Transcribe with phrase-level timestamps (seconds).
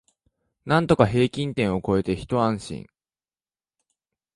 [0.65, 2.87] なんとか平均点を超えてひと安心